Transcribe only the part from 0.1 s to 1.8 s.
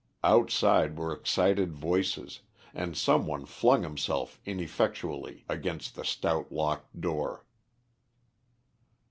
Outside were excited